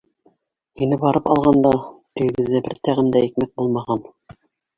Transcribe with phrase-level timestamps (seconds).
[0.81, 1.73] Һине барып алғанда,
[2.23, 4.05] өйөгөҙҙә бер тәғәм дә икмәк булмаған.